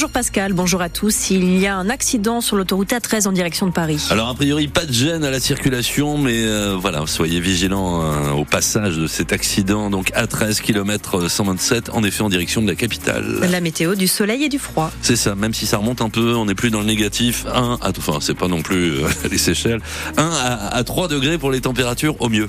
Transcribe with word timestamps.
Bonjour 0.00 0.12
Pascal, 0.12 0.54
bonjour 0.54 0.80
à 0.80 0.88
tous. 0.88 1.28
Il 1.28 1.58
y 1.58 1.66
a 1.66 1.76
un 1.76 1.90
accident 1.90 2.40
sur 2.40 2.56
l'autoroute 2.56 2.90
A13 2.90 3.28
en 3.28 3.32
direction 3.32 3.66
de 3.66 3.70
Paris. 3.70 4.02
Alors 4.08 4.30
a 4.30 4.34
priori 4.34 4.66
pas 4.66 4.86
de 4.86 4.92
gêne 4.94 5.24
à 5.24 5.30
la 5.30 5.40
circulation, 5.40 6.16
mais 6.16 6.42
euh, 6.42 6.74
voilà, 6.74 7.06
soyez 7.06 7.38
vigilants 7.38 8.00
euh, 8.02 8.30
au 8.30 8.46
passage 8.46 8.96
de 8.96 9.06
cet 9.06 9.34
accident. 9.34 9.90
Donc 9.90 10.10
A13 10.12 10.62
km 10.62 11.28
127, 11.28 11.90
en 11.90 12.02
effet 12.02 12.22
en 12.22 12.30
direction 12.30 12.62
de 12.62 12.68
la 12.68 12.76
capitale. 12.76 13.40
La 13.50 13.60
météo 13.60 13.94
du 13.94 14.08
soleil 14.08 14.44
et 14.44 14.48
du 14.48 14.58
froid. 14.58 14.90
C'est 15.02 15.16
ça, 15.16 15.34
même 15.34 15.52
si 15.52 15.66
ça 15.66 15.76
remonte 15.76 16.00
un 16.00 16.08
peu, 16.08 16.34
on 16.34 16.46
n'est 16.46 16.54
plus 16.54 16.70
dans 16.70 16.80
le 16.80 16.86
négatif. 16.86 17.44
1 17.52 17.78
à, 17.82 17.90
enfin 17.90 18.20
c'est 18.22 18.32
pas 18.32 18.48
non 18.48 18.62
plus 18.62 18.92
euh, 18.92 19.08
les 19.30 19.36
Seychelles. 19.36 19.82
1 20.16 20.24
à, 20.24 20.76
à 20.76 20.82
3 20.82 21.08
degrés 21.08 21.36
pour 21.36 21.50
les 21.50 21.60
températures 21.60 22.18
au 22.22 22.30
mieux. 22.30 22.48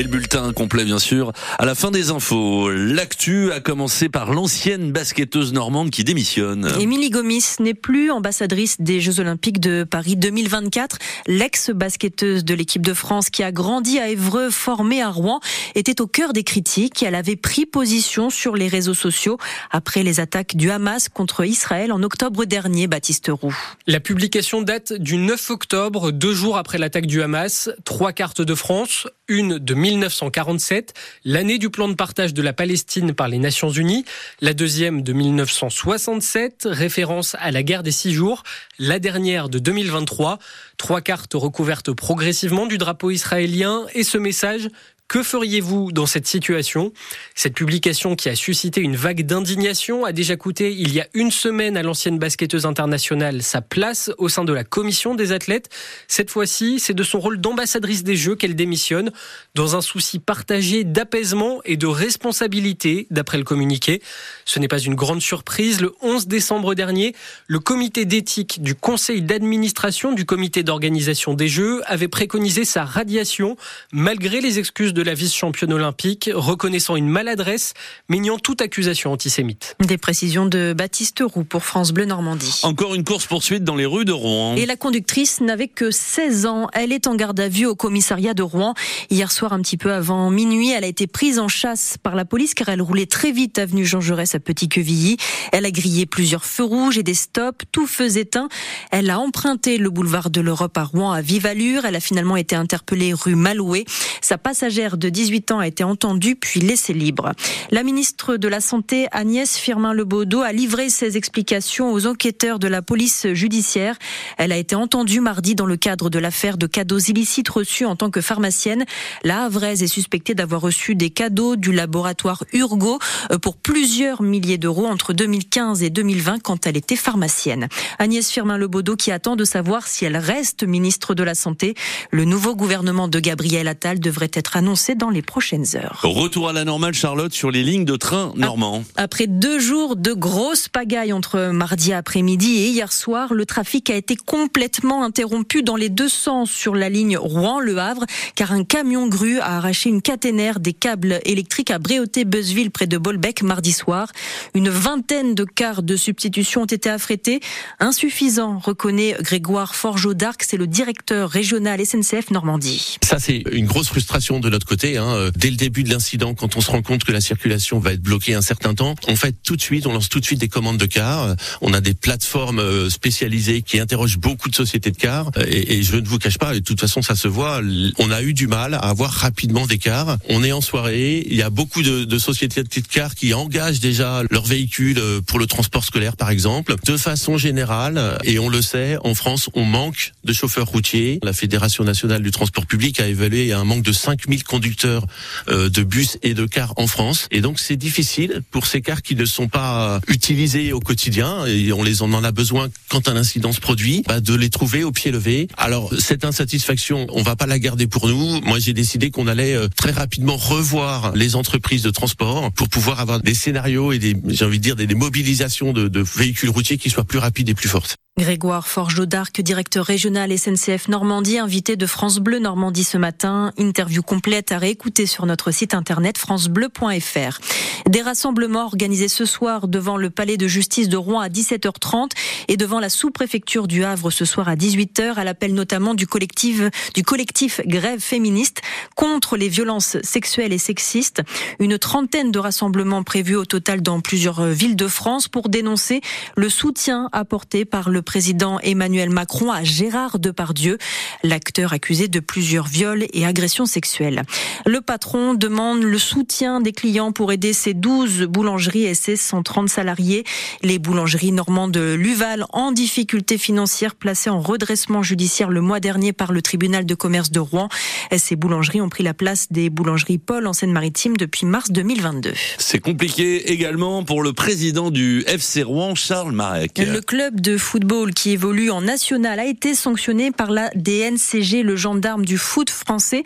Et 0.00 0.02
le 0.02 0.08
bulletin 0.08 0.54
complet, 0.54 0.86
bien 0.86 0.98
sûr. 0.98 1.34
À 1.58 1.66
la 1.66 1.74
fin 1.74 1.90
des 1.90 2.10
infos, 2.10 2.70
l'actu 2.70 3.52
a 3.52 3.60
commencé 3.60 4.08
par 4.08 4.32
l'ancienne 4.32 4.92
basketteuse 4.92 5.52
normande 5.52 5.90
qui 5.90 6.04
démissionne. 6.04 6.72
Émilie 6.80 7.10
Gomis 7.10 7.44
n'est 7.58 7.74
plus 7.74 8.10
ambassadrice 8.10 8.80
des 8.80 9.02
Jeux 9.02 9.20
Olympiques 9.20 9.60
de 9.60 9.84
Paris 9.84 10.16
2024. 10.16 10.96
L'ex-basketteuse 11.26 12.46
de 12.46 12.54
l'équipe 12.54 12.80
de 12.80 12.94
France 12.94 13.28
qui 13.28 13.42
a 13.42 13.52
grandi 13.52 13.98
à 13.98 14.08
Évreux, 14.08 14.48
formée 14.48 15.02
à 15.02 15.10
Rouen, 15.10 15.40
était 15.74 16.00
au 16.00 16.06
cœur 16.06 16.32
des 16.32 16.44
critiques. 16.44 17.02
Elle 17.02 17.14
avait 17.14 17.36
pris 17.36 17.66
position 17.66 18.30
sur 18.30 18.56
les 18.56 18.68
réseaux 18.68 18.94
sociaux 18.94 19.36
après 19.70 20.02
les 20.02 20.18
attaques 20.18 20.56
du 20.56 20.70
Hamas 20.70 21.10
contre 21.10 21.44
Israël 21.44 21.92
en 21.92 22.02
octobre 22.02 22.46
dernier, 22.46 22.86
Baptiste 22.86 23.30
Roux. 23.30 23.54
La 23.86 24.00
publication 24.00 24.62
date 24.62 24.94
du 24.94 25.18
9 25.18 25.50
octobre, 25.50 26.10
deux 26.10 26.32
jours 26.32 26.56
après 26.56 26.78
l'attaque 26.78 27.04
du 27.04 27.20
Hamas. 27.20 27.68
Trois 27.84 28.14
cartes 28.14 28.40
de 28.40 28.54
France, 28.54 29.06
une 29.30 29.58
de 29.58 29.74
1947, 29.74 30.92
l'année 31.24 31.58
du 31.58 31.70
plan 31.70 31.88
de 31.88 31.94
partage 31.94 32.34
de 32.34 32.42
la 32.42 32.52
Palestine 32.52 33.14
par 33.14 33.28
les 33.28 33.38
Nations 33.38 33.70
Unies, 33.70 34.04
la 34.40 34.54
deuxième 34.54 35.02
de 35.02 35.12
1967, 35.12 36.66
référence 36.68 37.36
à 37.38 37.52
la 37.52 37.62
guerre 37.62 37.84
des 37.84 37.92
six 37.92 38.12
jours, 38.12 38.42
la 38.80 38.98
dernière 38.98 39.48
de 39.48 39.60
2023, 39.60 40.40
trois 40.76 41.00
cartes 41.00 41.34
recouvertes 41.34 41.92
progressivement 41.92 42.66
du 42.66 42.76
drapeau 42.76 43.12
israélien 43.12 43.86
et 43.94 44.02
ce 44.02 44.18
message 44.18 44.68
que 45.10 45.24
feriez-vous 45.24 45.90
dans 45.90 46.06
cette 46.06 46.28
situation? 46.28 46.92
Cette 47.34 47.54
publication 47.54 48.14
qui 48.14 48.28
a 48.28 48.36
suscité 48.36 48.80
une 48.80 48.94
vague 48.94 49.26
d'indignation 49.26 50.04
a 50.04 50.12
déjà 50.12 50.36
coûté 50.36 50.72
il 50.72 50.94
y 50.94 51.00
a 51.00 51.08
une 51.14 51.32
semaine 51.32 51.76
à 51.76 51.82
l'ancienne 51.82 52.16
basketteuse 52.16 52.64
internationale 52.64 53.42
sa 53.42 53.60
place 53.60 54.12
au 54.18 54.28
sein 54.28 54.44
de 54.44 54.52
la 54.52 54.62
commission 54.62 55.16
des 55.16 55.32
athlètes. 55.32 55.68
Cette 56.06 56.30
fois-ci, 56.30 56.78
c'est 56.78 56.94
de 56.94 57.02
son 57.02 57.18
rôle 57.18 57.40
d'ambassadrice 57.40 58.04
des 58.04 58.14
Jeux 58.14 58.36
qu'elle 58.36 58.54
démissionne 58.54 59.10
dans 59.56 59.74
un 59.74 59.80
souci 59.80 60.20
partagé 60.20 60.84
d'apaisement 60.84 61.58
et 61.64 61.76
de 61.76 61.88
responsabilité, 61.88 63.08
d'après 63.10 63.38
le 63.38 63.42
communiqué. 63.42 64.02
Ce 64.44 64.60
n'est 64.60 64.68
pas 64.68 64.78
une 64.78 64.94
grande 64.94 65.22
surprise. 65.22 65.80
Le 65.80 65.92
11 66.02 66.28
décembre 66.28 66.76
dernier, 66.76 67.16
le 67.48 67.58
comité 67.58 68.04
d'éthique 68.04 68.62
du 68.62 68.76
conseil 68.76 69.22
d'administration 69.22 70.12
du 70.12 70.24
comité 70.24 70.62
d'organisation 70.62 71.34
des 71.34 71.48
Jeux 71.48 71.82
avait 71.86 72.06
préconisé 72.06 72.64
sa 72.64 72.84
radiation 72.84 73.56
malgré 73.90 74.40
les 74.40 74.60
excuses 74.60 74.94
de 74.94 74.99
de 75.00 75.04
la 75.06 75.14
vice-championne 75.14 75.72
olympique, 75.72 76.30
reconnaissant 76.30 76.94
une 76.94 77.08
maladresse, 77.08 77.72
mais 78.10 78.18
niant 78.18 78.38
toute 78.38 78.60
accusation 78.60 79.10
antisémite. 79.10 79.74
Des 79.80 79.96
précisions 79.96 80.44
de 80.44 80.74
Baptiste 80.76 81.22
Roux 81.24 81.44
pour 81.44 81.64
France 81.64 81.92
Bleu 81.92 82.04
Normandie. 82.04 82.60
Encore 82.64 82.94
une 82.94 83.02
course-poursuite 83.02 83.64
dans 83.64 83.76
les 83.76 83.86
rues 83.86 84.04
de 84.04 84.12
Rouen. 84.12 84.56
Et 84.56 84.66
la 84.66 84.76
conductrice 84.76 85.40
n'avait 85.40 85.68
que 85.68 85.90
16 85.90 86.44
ans. 86.44 86.68
Elle 86.74 86.92
est 86.92 87.06
en 87.06 87.14
garde 87.14 87.40
à 87.40 87.48
vue 87.48 87.64
au 87.64 87.74
commissariat 87.74 88.34
de 88.34 88.42
Rouen. 88.42 88.74
Hier 89.08 89.32
soir, 89.32 89.54
un 89.54 89.62
petit 89.62 89.78
peu 89.78 89.90
avant 89.90 90.28
minuit, 90.28 90.70
elle 90.70 90.84
a 90.84 90.86
été 90.86 91.06
prise 91.06 91.38
en 91.38 91.48
chasse 91.48 91.96
par 92.02 92.14
la 92.14 92.26
police 92.26 92.52
car 92.52 92.68
elle 92.68 92.82
roulait 92.82 93.06
très 93.06 93.32
vite 93.32 93.58
avenue 93.58 93.86
Jean 93.86 94.02
Jaurès 94.02 94.34
à 94.34 94.38
Petit-Quevilly. 94.38 95.16
Elle 95.52 95.64
a 95.64 95.70
grillé 95.70 96.04
plusieurs 96.04 96.44
feux 96.44 96.64
rouges 96.64 96.98
et 96.98 97.02
des 97.02 97.14
stops, 97.14 97.64
tout 97.72 97.86
feux 97.86 98.18
éteints. 98.18 98.50
Elle 98.90 99.08
a 99.08 99.18
emprunté 99.18 99.78
le 99.78 99.88
boulevard 99.88 100.28
de 100.28 100.42
l'Europe 100.42 100.76
à 100.76 100.84
Rouen 100.84 101.10
à 101.10 101.22
vive 101.22 101.46
allure. 101.46 101.86
Elle 101.86 101.96
a 101.96 102.00
finalement 102.00 102.36
été 102.36 102.54
interpellée 102.54 103.14
rue 103.14 103.34
Maloué. 103.34 103.86
Sa 104.20 104.36
passagère 104.36 104.89
de 104.96 105.08
18 105.08 105.52
ans 105.52 105.58
a 105.58 105.66
été 105.66 105.84
entendu 105.84 106.36
puis 106.36 106.60
laissé 106.60 106.92
libre. 106.92 107.32
La 107.70 107.82
ministre 107.82 108.36
de 108.36 108.48
la 108.48 108.60
Santé, 108.60 109.06
Agnès 109.12 109.56
Firmin-Lebaudot, 109.56 110.42
a 110.42 110.52
livré 110.52 110.88
ses 110.88 111.16
explications 111.16 111.92
aux 111.92 112.06
enquêteurs 112.06 112.58
de 112.58 112.68
la 112.68 112.82
police 112.82 113.26
judiciaire. 113.32 113.96
Elle 114.38 114.52
a 114.52 114.56
été 114.56 114.74
entendue 114.74 115.20
mardi 115.20 115.54
dans 115.54 115.66
le 115.66 115.76
cadre 115.76 116.10
de 116.10 116.18
l'affaire 116.18 116.56
de 116.56 116.66
cadeaux 116.66 116.98
illicites 116.98 117.48
reçus 117.48 117.84
en 117.84 117.96
tant 117.96 118.10
que 118.10 118.20
pharmacienne. 118.20 118.84
La 119.24 119.44
Havraise 119.44 119.82
est 119.82 119.88
suspectée 119.88 120.34
d'avoir 120.34 120.60
reçu 120.60 120.94
des 120.94 121.10
cadeaux 121.10 121.56
du 121.56 121.72
laboratoire 121.72 122.44
Urgo 122.52 122.98
euh, 123.30 123.38
pour 123.38 123.56
plusieurs 123.56 124.22
milliers 124.22 124.58
d'euros 124.58 124.86
entre 124.86 125.12
2015 125.12 125.82
et 125.82 125.90
2020 125.90 126.40
quand 126.42 126.66
elle 126.66 126.76
était 126.76 126.96
pharmacienne. 126.96 127.68
Agnès 127.98 128.30
Firmin-Lebaudot 128.30 128.96
qui 128.96 129.12
attend 129.12 129.36
de 129.36 129.44
savoir 129.44 129.86
si 129.86 130.04
elle 130.04 130.16
reste 130.16 130.64
ministre 130.64 131.14
de 131.14 131.22
la 131.22 131.34
Santé. 131.34 131.74
Le 132.10 132.24
nouveau 132.24 132.54
gouvernement 132.54 133.08
de 133.08 133.20
Gabriel 133.20 133.68
Attal 133.68 134.00
devrait 134.00 134.30
être 134.32 134.56
annoncé 134.56 134.79
dans 134.94 135.10
les 135.10 135.22
prochaines 135.22 135.66
heures. 135.74 136.00
Retour 136.02 136.48
à 136.48 136.52
la 136.52 136.64
normale, 136.64 136.94
Charlotte, 136.94 137.32
sur 137.32 137.50
les 137.50 137.62
lignes 137.62 137.84
de 137.84 137.96
train 137.96 138.32
normands. 138.36 138.82
Après 138.96 139.26
deux 139.26 139.58
jours 139.58 139.96
de 139.96 140.12
grosses 140.12 140.68
pagailles 140.68 141.12
entre 141.12 141.50
mardi 141.52 141.92
après-midi 141.92 142.56
et 142.56 142.68
hier 142.68 142.92
soir, 142.92 143.34
le 143.34 143.46
trafic 143.46 143.90
a 143.90 143.94
été 143.94 144.16
complètement 144.16 145.04
interrompu 145.04 145.62
dans 145.62 145.76
les 145.76 145.88
deux 145.88 146.08
sens 146.08 146.50
sur 146.50 146.74
la 146.74 146.88
ligne 146.88 147.16
Rouen-Le 147.16 147.78
Havre, 147.78 148.06
car 148.34 148.52
un 148.52 148.64
camion 148.64 149.06
grue 149.06 149.38
a 149.38 149.56
arraché 149.58 149.90
une 149.90 150.02
caténaire 150.02 150.60
des 150.60 150.72
câbles 150.72 151.20
électriques 151.24 151.70
à 151.70 151.78
Bréauté-Beuzeville 151.78 152.70
près 152.70 152.86
de 152.86 152.98
Bolbec 152.98 153.42
mardi 153.42 153.72
soir. 153.72 154.08
Une 154.54 154.68
vingtaine 154.68 155.34
de 155.34 155.44
cars 155.44 155.82
de 155.82 155.96
substitution 155.96 156.62
ont 156.62 156.66
été 156.66 156.88
affrétés. 156.88 157.40
Insuffisant, 157.78 158.58
reconnaît 158.58 159.16
Grégoire 159.20 159.74
Forgeau 159.74 160.14
d'Arc, 160.14 160.42
c'est 160.46 160.56
le 160.56 160.66
directeur 160.66 161.28
régional 161.28 161.84
SNCF 161.84 162.30
Normandie. 162.30 162.98
Ça, 163.02 163.18
c'est 163.18 163.42
une 163.52 163.66
grosse 163.66 163.88
frustration 163.88 164.40
de 164.40 164.48
notre 164.48 164.66
côté. 164.70 164.98
Hein. 164.98 165.08
Euh, 165.08 165.30
dès 165.34 165.50
le 165.50 165.56
début 165.56 165.82
de 165.82 165.90
l'incident, 165.90 166.32
quand 166.34 166.56
on 166.56 166.60
se 166.60 166.70
rend 166.70 166.80
compte 166.80 167.02
que 167.02 167.10
la 167.10 167.20
circulation 167.20 167.80
va 167.80 167.92
être 167.92 168.02
bloquée 168.02 168.34
un 168.34 168.40
certain 168.40 168.72
temps, 168.72 168.94
on 169.08 169.16
fait 169.16 169.34
tout 169.42 169.56
de 169.56 169.60
suite, 169.60 169.84
on 169.88 169.92
lance 169.92 170.08
tout 170.08 170.20
de 170.20 170.24
suite 170.24 170.38
des 170.38 170.48
commandes 170.48 170.78
de 170.78 170.86
cars. 170.86 171.24
Euh, 171.24 171.34
on 171.60 171.74
a 171.74 171.80
des 171.80 171.94
plateformes 171.94 172.60
euh, 172.60 172.88
spécialisées 172.88 173.62
qui 173.62 173.80
interrogent 173.80 174.18
beaucoup 174.18 174.48
de 174.48 174.54
sociétés 174.54 174.92
de 174.92 174.96
cars. 174.96 175.32
Et, 175.48 175.82
je 175.82 175.96
ne 175.96 176.06
vous 176.06 176.18
cache 176.18 176.38
pas, 176.38 176.54
de 176.54 176.60
toute 176.60 176.78
façon 176.78 177.02
ça 177.02 177.16
se 177.16 177.26
voit, 177.26 177.60
on 177.98 178.10
a 178.10 178.22
eu 178.22 178.32
du 178.32 178.46
mal 178.46 178.74
à 178.74 178.78
avoir 178.78 179.10
rapidement 179.10 179.66
des 179.66 179.78
cars. 179.78 180.18
On 180.28 180.44
est 180.44 180.52
en 180.52 180.60
soirée, 180.60 181.24
il 181.26 181.36
y 181.36 181.42
a 181.42 181.50
beaucoup 181.50 181.82
de, 181.82 182.04
de 182.04 182.18
sociétés 182.18 182.62
de 182.62 182.68
cars 182.86 183.16
qui 183.16 183.34
engagent 183.34 183.80
déjà 183.80 184.22
leurs 184.30 184.44
véhicules 184.44 185.00
pour 185.26 185.38
le 185.38 185.46
transport 185.46 185.84
scolaire 185.84 186.16
par 186.16 186.30
exemple. 186.30 186.76
De 186.84 186.96
façon 186.96 187.38
générale, 187.38 188.18
et 188.24 188.38
on 188.38 188.48
le 188.48 188.62
sait, 188.62 188.98
en 189.02 189.14
France, 189.14 189.48
on 189.54 189.64
manque 189.64 190.12
de 190.24 190.32
chauffeurs 190.32 190.66
routiers. 190.66 191.18
La 191.22 191.32
Fédération 191.32 191.82
nationale 191.82 192.22
du 192.22 192.30
transport 192.30 192.66
public 192.66 193.00
a 193.00 193.08
évalué 193.08 193.52
un 193.52 193.64
manque 193.64 193.82
de 193.82 193.92
5000 193.92 194.44
conducteurs 194.50 195.06
euh, 195.48 195.68
de 195.70 195.82
bus 195.84 196.18
et 196.22 196.34
de 196.34 196.44
cars 196.44 196.74
en 196.76 196.88
France. 196.88 197.28
Et 197.30 197.40
donc 197.40 197.60
c'est 197.60 197.76
difficile 197.76 198.42
pour 198.50 198.66
ces 198.66 198.82
cars 198.82 199.02
qui 199.02 199.14
ne 199.14 199.24
sont 199.24 199.48
pas 199.48 200.00
utilisés 200.08 200.72
au 200.72 200.80
quotidien 200.80 201.46
et 201.46 201.72
on 201.72 201.84
les 201.84 202.02
en 202.02 202.24
a 202.24 202.32
besoin 202.32 202.68
quand 202.88 203.08
un 203.08 203.16
incident 203.16 203.52
se 203.52 203.60
produit, 203.60 204.02
bah, 204.08 204.20
de 204.20 204.34
les 204.34 204.50
trouver 204.50 204.82
au 204.82 204.90
pied 204.90 205.12
levé. 205.12 205.46
Alors 205.56 205.92
cette 205.98 206.24
insatisfaction, 206.24 207.06
on 207.10 207.22
va 207.22 207.36
pas 207.36 207.46
la 207.46 207.60
garder 207.60 207.86
pour 207.86 208.08
nous. 208.08 208.40
Moi 208.40 208.58
j'ai 208.58 208.72
décidé 208.72 209.10
qu'on 209.10 209.28
allait 209.28 209.54
euh, 209.54 209.68
très 209.68 209.92
rapidement 209.92 210.36
revoir 210.36 211.14
les 211.14 211.36
entreprises 211.36 211.82
de 211.82 211.90
transport 211.90 212.50
pour 212.52 212.68
pouvoir 212.68 212.98
avoir 212.98 213.20
des 213.20 213.34
scénarios 213.34 213.92
et 213.92 213.98
des, 213.98 214.16
j'ai 214.28 214.44
envie 214.44 214.58
de 214.58 214.64
dire, 214.64 214.76
des, 214.76 214.88
des 214.88 214.96
mobilisations 214.96 215.72
de, 215.72 215.86
de 215.86 216.04
véhicules 216.16 216.50
routiers 216.50 216.78
qui 216.78 216.90
soient 216.90 217.04
plus 217.04 217.18
rapides 217.18 217.48
et 217.48 217.54
plus 217.54 217.68
fortes. 217.68 217.99
Grégoire 218.20 218.66
Forgeau 218.66 219.06
d'Arc, 219.06 219.40
directeur 219.40 219.86
régional 219.86 220.36
SNCF 220.36 220.88
Normandie, 220.88 221.38
invité 221.38 221.76
de 221.76 221.86
France 221.86 222.18
Bleu 222.18 222.38
Normandie 222.38 222.84
ce 222.84 222.98
matin. 222.98 223.50
Interview 223.56 224.02
complète 224.02 224.52
à 224.52 224.58
réécouter 224.58 225.06
sur 225.06 225.24
notre 225.24 225.52
site 225.52 225.72
internet 225.72 226.18
francebleu.fr. 226.18 227.40
Des 227.88 228.02
rassemblements 228.02 228.66
organisés 228.66 229.08
ce 229.08 229.24
soir 229.24 229.68
devant 229.68 229.96
le 229.96 230.10
palais 230.10 230.36
de 230.36 230.46
justice 230.46 230.90
de 230.90 230.98
Rouen 230.98 231.20
à 231.20 231.28
17h30 231.28 232.10
et 232.48 232.58
devant 232.58 232.78
la 232.78 232.90
sous-préfecture 232.90 233.66
du 233.66 233.84
Havre 233.84 234.10
ce 234.10 234.26
soir 234.26 234.48
à 234.48 234.54
18h 234.54 235.14
à 235.14 235.24
l'appel 235.24 235.54
notamment 235.54 235.94
du 235.94 236.06
collectif, 236.06 236.60
du 236.94 237.02
collectif 237.02 237.62
Grève 237.64 238.00
féministe 238.00 238.60
contre 238.96 239.38
les 239.38 239.48
violences 239.48 239.96
sexuelles 240.02 240.52
et 240.52 240.58
sexistes. 240.58 241.22
Une 241.58 241.78
trentaine 241.78 242.32
de 242.32 242.38
rassemblements 242.38 243.02
prévus 243.02 243.36
au 243.36 243.46
total 243.46 243.80
dans 243.80 244.00
plusieurs 244.00 244.44
villes 244.44 244.76
de 244.76 244.88
France 244.88 245.26
pour 245.26 245.48
dénoncer 245.48 246.02
le 246.36 246.50
soutien 246.50 247.08
apporté 247.12 247.64
par 247.64 247.88
le 247.88 247.99
le 248.00 248.02
président 248.02 248.58
Emmanuel 248.60 249.10
Macron 249.10 249.52
à 249.52 249.62
Gérard 249.62 250.18
Depardieu, 250.18 250.78
l'acteur 251.22 251.74
accusé 251.74 252.08
de 252.08 252.18
plusieurs 252.18 252.66
viols 252.66 253.04
et 253.12 253.26
agressions 253.26 253.66
sexuelles. 253.66 254.22
Le 254.64 254.80
patron 254.80 255.34
demande 255.34 255.82
le 255.82 255.98
soutien 255.98 256.62
des 256.62 256.72
clients 256.72 257.12
pour 257.12 257.30
aider 257.30 257.52
ses 257.52 257.74
12 257.74 258.22
boulangeries 258.22 258.84
et 258.84 258.94
ses 258.94 259.16
130 259.16 259.68
salariés. 259.68 260.24
Les 260.62 260.78
boulangeries 260.78 261.32
normandes 261.32 261.72
de 261.72 261.92
Luval 261.92 262.46
en 262.54 262.72
difficulté 262.72 263.36
financière 263.36 263.94
placées 263.94 264.30
en 264.30 264.40
redressement 264.40 265.02
judiciaire 265.02 265.50
le 265.50 265.60
mois 265.60 265.78
dernier 265.78 266.14
par 266.14 266.32
le 266.32 266.40
tribunal 266.40 266.86
de 266.86 266.94
commerce 266.94 267.30
de 267.30 267.40
Rouen. 267.40 267.68
Ces 268.16 268.34
boulangeries 268.34 268.80
ont 268.80 268.88
pris 268.88 269.02
la 269.02 269.12
place 269.12 269.48
des 269.50 269.68
boulangeries 269.68 270.16
Paul 270.16 270.46
en 270.46 270.54
Seine-Maritime 270.54 271.18
depuis 271.18 271.44
mars 271.44 271.70
2022. 271.70 272.32
C'est 272.56 272.80
compliqué 272.80 273.52
également 273.52 274.04
pour 274.04 274.22
le 274.22 274.32
président 274.32 274.90
du 274.90 275.22
FC 275.26 275.62
Rouen, 275.62 275.94
Charles 275.94 276.32
Marek. 276.32 276.78
Le 276.78 277.02
club 277.02 277.42
de 277.42 277.58
football 277.58 277.89
qui 278.14 278.30
évolue 278.30 278.70
en 278.70 278.82
national 278.82 279.40
a 279.40 279.44
été 279.44 279.74
sanctionné 279.74 280.30
par 280.30 280.52
la 280.52 280.70
DNCG, 280.76 281.64
le 281.64 281.74
gendarme 281.74 282.24
du 282.24 282.38
foot 282.38 282.70
français. 282.70 283.24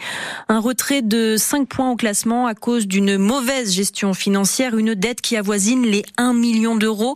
Un 0.48 0.58
retrait 0.58 1.02
de 1.02 1.36
5 1.36 1.68
points 1.68 1.90
au 1.90 1.96
classement 1.96 2.46
à 2.46 2.54
cause 2.54 2.86
d'une 2.86 3.18
mauvaise 3.18 3.74
gestion 3.74 4.14
financière, 4.14 4.78
une 4.78 4.94
dette 4.94 5.20
qui 5.20 5.36
avoisine 5.36 5.84
les 5.84 6.02
1 6.16 6.32
million 6.32 6.76
d'euros. 6.76 7.14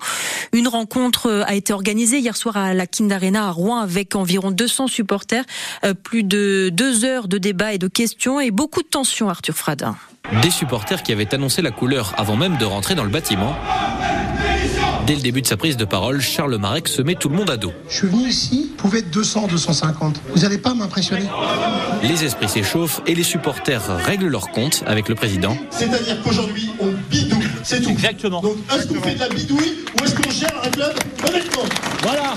Une 0.52 0.68
rencontre 0.68 1.44
a 1.46 1.54
été 1.54 1.72
organisée 1.72 2.18
hier 2.18 2.36
soir 2.36 2.58
à 2.58 2.74
la 2.74 2.86
Kind 2.86 3.10
Arena 3.12 3.46
à 3.46 3.50
Rouen 3.50 3.78
avec 3.78 4.14
environ 4.14 4.50
200 4.50 4.88
supporters, 4.88 5.44
euh, 5.84 5.94
plus 5.94 6.24
de 6.24 6.68
deux 6.70 7.06
heures 7.06 7.28
de 7.28 7.38
débat 7.38 7.72
et 7.72 7.78
de 7.78 7.88
questions 7.88 8.40
et 8.40 8.50
beaucoup 8.50 8.82
de 8.82 8.88
tensions, 8.88 9.30
Arthur 9.30 9.54
Fradin. 9.54 9.96
Des 10.42 10.50
supporters 10.50 11.02
qui 11.02 11.12
avaient 11.12 11.34
annoncé 11.34 11.62
la 11.62 11.70
couleur 11.70 12.12
avant 12.18 12.36
même 12.36 12.58
de 12.58 12.66
rentrer 12.66 12.94
dans 12.94 13.04
le 13.04 13.10
bâtiment. 13.10 13.56
Dès 15.08 15.14
le 15.14 15.22
début 15.22 15.40
de 15.40 15.46
sa 15.46 15.56
prise 15.56 15.78
de 15.78 15.86
parole, 15.86 16.20
Charles 16.20 16.58
Marek 16.58 16.86
se 16.86 17.00
met 17.00 17.14
tout 17.14 17.30
le 17.30 17.34
monde 17.36 17.48
à 17.48 17.56
dos. 17.56 17.72
Je 17.88 17.94
suis 17.96 18.08
venu 18.08 18.28
ici, 18.28 18.66
vous 18.68 18.76
pouvez 18.76 18.98
être 18.98 19.10
200, 19.10 19.46
250. 19.48 20.20
Vous 20.34 20.42
n'allez 20.42 20.58
pas 20.58 20.74
m'impressionner. 20.74 21.24
Les 22.02 22.24
esprits 22.24 22.50
s'échauffent 22.50 23.00
et 23.06 23.14
les 23.14 23.22
supporters 23.22 23.80
règlent 24.04 24.26
leur 24.26 24.50
compte 24.50 24.84
avec 24.86 25.08
le 25.08 25.14
président. 25.14 25.56
C'est-à-dire 25.70 26.22
qu'aujourd'hui, 26.22 26.68
on 26.78 26.88
bidouille, 27.08 27.48
c'est 27.62 27.80
tout. 27.80 27.88
Exactement. 27.88 28.42
Donc, 28.42 28.56
est-ce 28.70 28.86
qu'on 28.86 29.00
fait 29.00 29.14
de 29.14 29.20
la 29.20 29.30
bidouille 29.30 29.78
ou 29.98 30.04
est-ce 30.04 30.14
qu'on 30.14 30.30
gère 30.30 30.52
un 30.62 30.68
club 30.68 30.92
honnêtement 31.26 31.64
Voilà, 32.02 32.34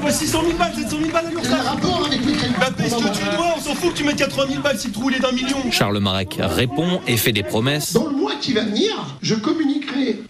Moi, 0.00 0.10
600 0.10 0.40
000 0.40 0.56
balles, 0.56 0.72
700 0.74 0.96
000 1.00 1.10
balles 1.12 1.26
à 1.26 1.40
Quel 1.42 1.52
rapport 1.52 2.06
avec 2.06 2.18
les 2.24 2.32
Bah, 2.58 2.70
paye 2.74 2.88
ce 2.88 2.94
que 2.94 3.14
tu 3.14 3.36
dois, 3.36 3.54
on 3.58 3.60
s'en 3.60 3.74
fout 3.74 3.92
que 3.92 3.98
tu 3.98 4.04
mettes 4.04 4.16
80 4.16 4.46
000 4.48 4.62
balles 4.62 4.78
si 4.78 4.86
le 4.86 4.92
trou 4.94 5.10
il 5.10 5.16
est 5.16 5.20
d'un 5.20 5.32
million. 5.32 5.58
Charles 5.70 5.98
Marek 5.98 6.38
répond 6.40 7.02
et 7.06 7.18
fait 7.18 7.32
des 7.32 7.42
promesses. 7.42 7.92
Dans 7.92 8.06
le 8.06 8.16
mois 8.16 8.32
qui 8.40 8.54
va 8.54 8.62
venir, 8.62 8.88
je 9.20 9.34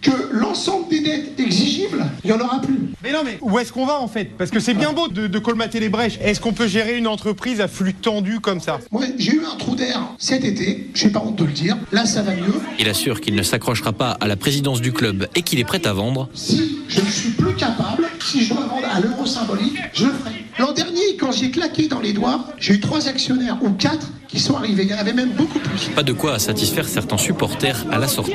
que 0.00 0.10
l'ensemble 0.32 0.88
des 0.88 1.00
dettes 1.00 1.38
exigibles, 1.38 2.04
il 2.24 2.30
n'y 2.30 2.36
en 2.36 2.40
aura 2.40 2.60
plus. 2.60 2.78
Mais 3.02 3.12
non, 3.12 3.20
mais 3.24 3.38
où 3.40 3.58
est-ce 3.58 3.72
qu'on 3.72 3.86
va 3.86 4.00
en 4.00 4.08
fait? 4.08 4.30
Parce 4.36 4.50
que 4.50 4.60
c'est 4.60 4.74
bien 4.74 4.92
beau 4.92 5.08
de, 5.08 5.26
de 5.26 5.38
colmater 5.38 5.80
les 5.80 5.88
brèches. 5.88 6.18
Est-ce 6.22 6.40
qu'on 6.40 6.52
peut 6.52 6.68
gérer 6.68 6.96
une 6.96 7.06
entreprise 7.06 7.60
à 7.60 7.68
flux 7.68 7.94
tendu 7.94 8.40
comme 8.40 8.60
ça? 8.60 8.78
Moi, 8.90 9.04
j'ai 9.18 9.32
eu 9.32 9.42
un 9.44 9.56
trou 9.56 9.74
d'air 9.74 10.00
cet 10.18 10.44
été, 10.44 10.90
j'ai 10.94 11.10
pas 11.10 11.20
honte 11.20 11.36
de 11.36 11.44
le 11.44 11.52
dire. 11.52 11.76
Là, 11.92 12.06
ça 12.06 12.22
va 12.22 12.34
mieux. 12.34 12.54
Il 12.78 12.88
assure 12.88 13.20
qu'il 13.20 13.34
ne 13.34 13.42
s'accrochera 13.42 13.92
pas 13.92 14.12
à 14.20 14.26
la 14.26 14.36
présidence 14.36 14.80
du 14.80 14.92
club 14.92 15.26
et 15.34 15.42
qu'il 15.42 15.58
est 15.58 15.64
prêt 15.64 15.86
à 15.86 15.92
vendre. 15.92 16.28
Si 16.34 16.78
je 16.88 17.00
ne 17.00 17.10
suis 17.10 17.30
plus 17.30 17.54
capable, 17.54 18.04
si 18.24 18.44
je 18.44 18.54
dois 18.54 18.66
vendre 18.66 18.86
à 18.90 19.00
l'euro 19.00 19.26
symbolique, 19.26 19.78
je 19.92 20.06
le 20.06 20.12
ferai. 20.12 20.43
L'an 20.58 20.72
dernier, 20.72 21.16
quand 21.18 21.32
j'ai 21.32 21.50
claqué 21.50 21.88
dans 21.88 22.00
les 22.00 22.12
doigts, 22.12 22.44
j'ai 22.58 22.74
eu 22.74 22.80
trois 22.80 23.08
actionnaires 23.08 23.58
ou 23.62 23.70
quatre 23.70 24.06
qui 24.28 24.38
sont 24.38 24.56
arrivés. 24.56 24.84
Il 24.84 24.90
y 24.90 24.94
en 24.94 24.98
avait 24.98 25.12
même 25.12 25.30
beaucoup 25.30 25.58
plus. 25.58 25.90
Pas 25.94 26.02
de 26.04 26.12
quoi 26.12 26.38
satisfaire 26.38 26.86
certains 26.86 27.18
supporters 27.18 27.84
à 27.90 27.98
la 27.98 28.06
sortie. 28.06 28.34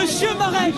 Monsieur 0.00 0.28
Marek, 0.38 0.74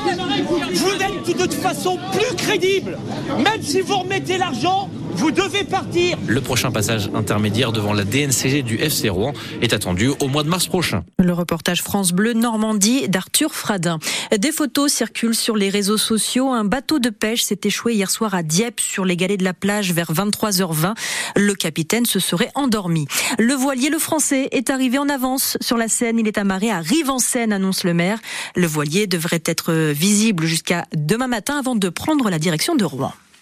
vous 0.75 0.97
n'êtes 0.97 1.27
de 1.27 1.33
toute 1.43 1.55
façon 1.55 1.99
plus 2.13 2.35
crédible. 2.37 2.99
Même 3.39 3.63
si 3.63 3.83
vous 3.83 3.99
remettez 3.99 4.39
l'argent, 4.39 4.89
vous 5.21 5.31
devez 5.31 5.65
partir. 5.65 6.17
Le 6.27 6.41
prochain 6.41 6.71
passage 6.71 7.11
intermédiaire 7.15 7.73
devant 7.73 7.93
la 7.93 8.05
DNCG 8.05 8.63
du 8.63 8.77
FC 8.77 9.11
Rouen 9.11 9.35
est 9.61 9.75
attendu 9.75 10.09
au 10.09 10.29
mois 10.29 10.45
de 10.45 10.49
mars 10.49 10.67
prochain. 10.67 11.05
Le 11.19 11.35
reportage 11.35 11.83
France 11.83 12.13
Bleu 12.13 12.33
Normandie 12.33 13.07
d'Arthur 13.07 13.55
Fradin. 13.55 13.99
Des 14.37 14.51
photos 14.51 14.91
circulent 14.91 15.35
sur 15.35 15.57
les 15.57 15.69
réseaux 15.69 15.99
sociaux. 15.99 16.49
Un 16.49 16.65
bateau 16.65 16.99
de 16.99 17.11
pêche 17.11 17.43
s'est 17.43 17.61
échoué 17.65 17.95
hier 17.95 18.11
soir 18.11 18.35
à 18.35 18.43
Dieppe 18.43 18.81
sur 18.81 19.05
les 19.05 19.15
galets 19.15 19.39
de 19.39 19.45
la 19.45 19.53
plage 19.53 19.93
vers 19.93 20.11
23h20. 20.11 20.95
Le 21.37 21.55
capitaine 21.55 22.07
se 22.07 22.19
serait 22.19 22.51
endormi. 22.55 23.07
Le 23.39 23.53
voilier 23.53 23.91
le 23.91 23.99
français 23.99 24.49
est 24.53 24.71
arrivé 24.71 24.97
en 24.97 25.11
avance 25.11 25.59
sur 25.61 25.77
la 25.77 25.89
Seine. 25.89 26.19
Il 26.19 26.29
est 26.29 26.39
amarré 26.39 26.71
à 26.71 26.81
Rive-en-Seine, 26.81 27.53
annonce 27.53 27.85
le 27.85 27.93
maire. 27.93 28.19
Le 28.57 28.67
voilier 28.67 29.07
devrait 29.07 29.43
être 29.45 29.75
visible 29.93 30.47
jusqu'à 30.47 30.87
demain 30.97 31.29
matin 31.29 31.59
avant 31.59 31.77
de 31.77 31.91
prendre 31.91 32.31
la 32.31 32.39
direction 32.39 32.75
de 32.75 32.85
Rouen. 32.85 33.13